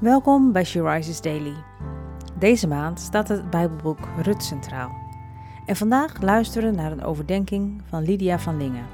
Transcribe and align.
Welkom 0.00 0.52
bij 0.52 0.64
She 0.64 0.82
Rises 0.82 1.20
Daily. 1.20 1.54
Deze 2.38 2.66
maand 2.66 3.00
staat 3.00 3.28
het 3.28 3.50
Bijbelboek 3.50 3.98
Rut 4.22 4.42
centraal. 4.42 4.90
En 5.66 5.76
vandaag 5.76 6.22
luisteren 6.22 6.70
we 6.70 6.76
naar 6.76 6.92
een 6.92 7.02
overdenking 7.02 7.82
van 7.88 8.02
Lydia 8.02 8.38
van 8.38 8.56
Lingen. 8.56 8.86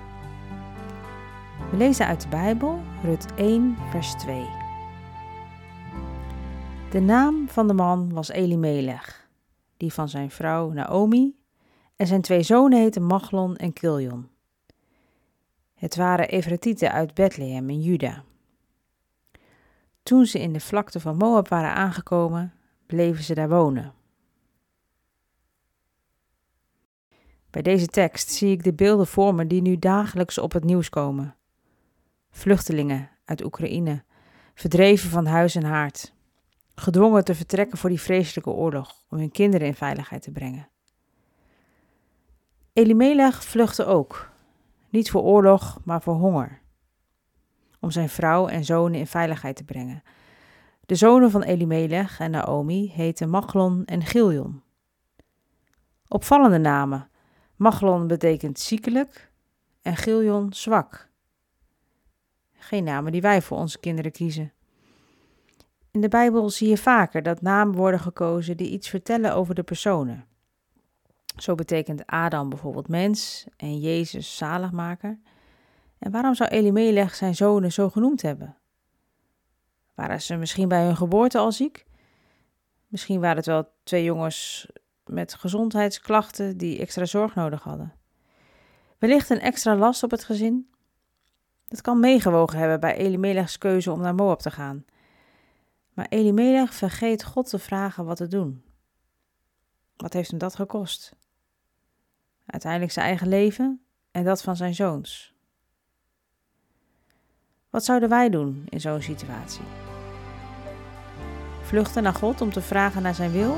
We 1.71 1.77
lezen 1.77 2.07
uit 2.07 2.21
de 2.23 2.29
Bijbel 2.29 2.81
Rut 3.03 3.27
1, 3.35 3.77
vers 3.91 4.13
2. 4.13 4.47
De 6.91 7.01
naam 7.01 7.49
van 7.49 7.67
de 7.67 7.75
man 7.75 8.13
was 8.13 8.29
Elimelech, 8.29 9.29
die 9.77 9.93
van 9.93 10.09
zijn 10.09 10.31
vrouw 10.31 10.71
Naomi, 10.71 11.37
en 11.97 12.07
zijn 12.07 12.21
twee 12.21 12.43
zonen 12.43 12.79
heten 12.79 13.03
Machlon 13.03 13.57
en 13.57 13.73
Kiljon. 13.73 14.29
Het 15.75 15.97
waren 15.97 16.29
Efratieten 16.29 16.93
uit 16.93 17.15
Bethlehem 17.15 17.71
in 17.71 17.81
Juda. 17.81 18.25
Toen 20.05 20.27
ze 20.27 20.41
in 20.41 20.53
de 20.53 20.61
vlakte 20.61 21.01
van 21.01 21.17
Moab 21.17 21.49
waren 21.49 21.75
aangekomen, 21.75 22.53
bleven 22.87 23.25
ze 23.25 23.35
daar 23.35 23.49
wonen. 23.49 23.95
Bij 27.51 27.63
deze 27.63 27.87
tekst 27.87 28.31
zie 28.31 28.51
ik 28.51 28.65
de 28.65 28.75
beelden 28.75 29.07
voor 29.07 29.35
me 29.35 29.47
die 29.47 29.63
nu 29.63 29.79
dagelijks 29.79 30.39
op 30.39 30.53
het 30.53 30.65
nieuws 30.65 30.89
komen. 30.91 31.37
Vluchtelingen 32.31 33.11
uit 33.25 33.45
Oekraïne, 33.45 34.05
verdreven 34.55 35.11
van 35.11 35.27
huis 35.27 35.55
en 35.55 35.65
haard, 35.65 36.15
gedwongen 36.75 37.25
te 37.25 37.35
vertrekken 37.35 37.79
voor 37.79 37.91
die 37.91 38.01
vreselijke 38.01 38.51
oorlog 38.51 39.05
om 39.09 39.19
hun 39.19 39.31
kinderen 39.31 39.67
in 39.67 39.75
veiligheid 39.75 40.23
te 40.23 40.31
brengen. 40.31 40.69
Elimelech 42.73 43.45
vluchtte 43.45 43.85
ook, 43.85 44.31
niet 44.89 45.11
voor 45.11 45.23
oorlog, 45.23 45.81
maar 45.85 46.03
voor 46.03 46.15
honger 46.15 46.63
om 47.85 47.91
zijn 47.91 48.09
vrouw 48.09 48.49
en 48.49 48.65
zonen 48.65 48.99
in 48.99 49.07
veiligheid 49.07 49.57
te 49.57 49.65
brengen. 49.65 50.03
De 50.87 50.95
zonen 50.95 51.31
van 51.31 51.43
Elimelech 51.43 52.21
en 52.21 52.31
Naomi 52.31 52.91
heten 52.95 53.31
Machlon 53.31 53.85
en 53.85 54.03
Giljon. 54.03 54.63
Opvallende 56.09 56.59
namen. 56.59 57.09
Machlon 57.57 58.07
betekent 58.07 58.59
ziekelijk 58.59 59.31
en 59.83 59.97
Giljon 59.97 60.53
zwak. 60.53 61.09
Geen 62.53 62.85
namen 62.85 63.13
die 63.13 63.21
wij 63.21 63.43
voor 63.43 63.59
onze 63.59 63.81
kinderen 63.81 64.13
kiezen. 64.13 64.53
In 65.91 66.01
de 66.01 66.09
Bijbel 66.09 66.51
zie 66.51 66.69
je 66.69 66.79
vaker 66.79 67.23
dat 67.23 67.43
namen 67.43 67.75
worden 67.75 68.01
gekozen 68.01 68.57
die 68.57 68.71
iets 68.71 68.89
vertellen 68.89 69.35
over 69.35 69.55
de 69.55 69.63
personen. 69.63 70.27
Zo 71.37 71.55
betekent 71.55 72.07
Adam 72.07 72.49
bijvoorbeeld 72.49 72.89
mens 72.89 73.47
en 73.57 73.81
Jezus 73.81 74.37
zaligmaker. 74.37 75.19
En 76.05 76.11
waarom 76.11 76.35
zou 76.35 76.51
Elimelech 76.51 77.15
zijn 77.15 77.35
zonen 77.35 77.73
zo 77.73 77.91
genoemd 77.91 78.23
hebben? 78.23 78.57
Waren 79.95 80.23
ze 80.23 80.37
misschien 80.37 80.69
bij 80.69 80.85
hun 80.85 80.97
geboorte 80.97 81.39
al 81.39 81.53
ziek? 81.53 81.87
Misschien 82.87 83.21
waren 83.21 83.37
het 83.37 83.47
wel 83.47 83.73
twee 83.83 84.05
jongens 84.05 84.69
met 85.05 85.35
gezondheidsklachten 85.35 86.57
die 86.57 86.79
extra 86.79 87.05
zorg 87.05 87.35
nodig 87.35 87.63
hadden. 87.63 87.93
Wellicht 88.99 89.31
een 89.31 89.41
extra 89.41 89.77
last 89.77 90.03
op 90.03 90.11
het 90.11 90.25
gezin? 90.25 90.71
Dat 91.69 91.81
kan 91.81 92.01
meegewogen 92.01 92.59
hebben 92.59 92.81
bij 92.81 92.97
Elimelechs 92.97 93.59
keuze 93.59 93.93
om 93.93 94.01
naar 94.01 94.15
Moab 94.15 94.41
te 94.41 94.51
gaan. 94.51 94.85
Maar 95.93 96.07
Elimelech 96.09 96.75
vergeet 96.75 97.25
God 97.25 97.49
te 97.49 97.59
vragen 97.59 98.05
wat 98.05 98.17
te 98.17 98.29
doen. 98.29 98.65
Wat 99.97 100.13
heeft 100.13 100.31
hem 100.31 100.39
dat 100.39 100.55
gekost? 100.55 101.17
Uiteindelijk 102.47 102.93
zijn 102.93 103.07
eigen 103.07 103.29
leven 103.29 103.85
en 104.11 104.25
dat 104.25 104.43
van 104.43 104.57
zijn 104.57 104.75
zoons. 104.75 105.34
Wat 107.75 107.85
zouden 107.85 108.09
wij 108.09 108.31
doen 108.31 108.63
in 108.69 108.81
zo'n 108.81 109.03
situatie? 109.03 109.65
Vluchten 111.63 112.03
naar 112.03 112.15
God 112.15 112.41
om 112.41 112.53
te 112.53 112.61
vragen 112.61 113.03
naar 113.03 113.15
zijn 113.15 113.33
wil? 113.33 113.57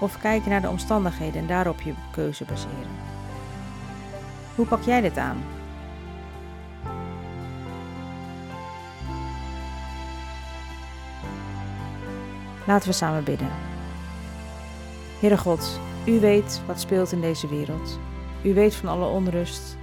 Of 0.00 0.20
kijken 0.20 0.50
naar 0.50 0.60
de 0.60 0.68
omstandigheden 0.68 1.40
en 1.40 1.46
daarop 1.46 1.80
je 1.80 1.94
keuze 2.12 2.44
baseren? 2.44 2.90
Hoe 4.54 4.66
pak 4.66 4.82
jij 4.82 5.00
dit 5.00 5.16
aan? 5.16 5.44
Laten 12.66 12.88
we 12.88 12.94
samen 12.94 13.24
bidden. 13.24 13.50
Heere 15.20 15.38
God, 15.38 15.80
U 16.06 16.20
weet 16.20 16.62
wat 16.66 16.80
speelt 16.80 17.12
in 17.12 17.20
deze 17.20 17.48
wereld. 17.48 17.98
U 18.42 18.54
weet 18.54 18.74
van 18.74 18.88
alle 18.88 19.06
onrust, 19.06 19.76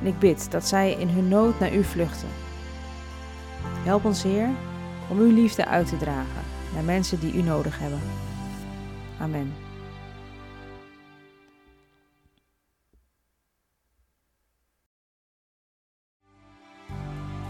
en 0.00 0.06
ik 0.06 0.18
bid 0.18 0.50
dat 0.50 0.66
zij 0.66 0.92
in 0.92 1.08
hun 1.08 1.28
nood 1.28 1.58
naar 1.58 1.74
u 1.74 1.84
vluchten. 1.84 2.28
Help 3.62 4.04
ons, 4.04 4.22
Heer, 4.22 4.48
om 5.10 5.18
uw 5.18 5.34
liefde 5.34 5.66
uit 5.66 5.88
te 5.88 5.96
dragen 5.96 6.42
naar 6.74 6.84
mensen 6.84 7.20
die 7.20 7.34
u 7.34 7.42
nodig 7.42 7.78
hebben. 7.78 8.00
Amen. 9.20 9.52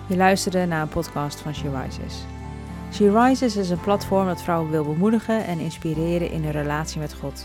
Je 0.09 0.17
luisterde 0.17 0.67
naar 0.67 0.83
een 0.83 0.89
podcast 0.89 1.41
van 1.41 1.55
She 1.55 1.83
Rises. 1.83 2.25
She 2.93 3.23
Rises 3.23 3.57
is 3.57 3.71
een 3.71 3.81
platform 3.81 4.27
dat 4.27 4.43
vrouwen 4.43 4.71
wil 4.71 4.85
bemoedigen 4.85 5.45
en 5.45 5.59
inspireren 5.59 6.31
in 6.31 6.43
hun 6.43 6.53
relatie 6.53 7.01
met 7.01 7.15
God. 7.15 7.45